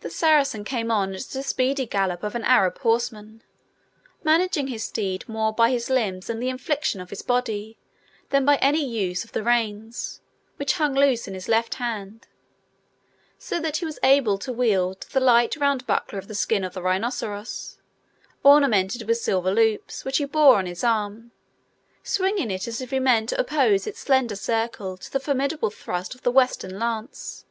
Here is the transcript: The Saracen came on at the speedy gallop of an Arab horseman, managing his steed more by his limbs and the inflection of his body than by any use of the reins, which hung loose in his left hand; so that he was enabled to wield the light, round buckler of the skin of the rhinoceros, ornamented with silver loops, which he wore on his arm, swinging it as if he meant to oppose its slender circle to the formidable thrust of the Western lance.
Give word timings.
The 0.00 0.10
Saracen 0.10 0.62
came 0.62 0.90
on 0.90 1.14
at 1.14 1.22
the 1.22 1.42
speedy 1.42 1.86
gallop 1.86 2.22
of 2.22 2.34
an 2.34 2.44
Arab 2.44 2.80
horseman, 2.80 3.42
managing 4.22 4.66
his 4.66 4.84
steed 4.84 5.26
more 5.26 5.54
by 5.54 5.70
his 5.70 5.88
limbs 5.88 6.28
and 6.28 6.42
the 6.42 6.50
inflection 6.50 7.00
of 7.00 7.08
his 7.08 7.22
body 7.22 7.78
than 8.28 8.44
by 8.44 8.56
any 8.56 8.84
use 8.84 9.24
of 9.24 9.32
the 9.32 9.42
reins, 9.42 10.20
which 10.56 10.74
hung 10.74 10.92
loose 10.94 11.26
in 11.26 11.32
his 11.32 11.48
left 11.48 11.76
hand; 11.76 12.26
so 13.38 13.58
that 13.58 13.78
he 13.78 13.86
was 13.86 13.96
enabled 14.02 14.42
to 14.42 14.52
wield 14.52 15.00
the 15.12 15.18
light, 15.18 15.56
round 15.56 15.86
buckler 15.86 16.18
of 16.18 16.28
the 16.28 16.34
skin 16.34 16.62
of 16.62 16.74
the 16.74 16.82
rhinoceros, 16.82 17.78
ornamented 18.44 19.08
with 19.08 19.16
silver 19.16 19.50
loops, 19.50 20.04
which 20.04 20.18
he 20.18 20.26
wore 20.26 20.56
on 20.56 20.66
his 20.66 20.84
arm, 20.84 21.30
swinging 22.02 22.50
it 22.50 22.68
as 22.68 22.82
if 22.82 22.90
he 22.90 22.98
meant 23.00 23.30
to 23.30 23.40
oppose 23.40 23.86
its 23.86 23.98
slender 24.00 24.36
circle 24.36 24.98
to 24.98 25.10
the 25.10 25.18
formidable 25.18 25.70
thrust 25.70 26.14
of 26.14 26.20
the 26.22 26.30
Western 26.30 26.78
lance. 26.78 27.46